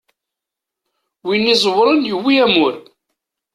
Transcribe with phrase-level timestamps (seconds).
[1.25, 2.75] Win iẓewren yewwi amur.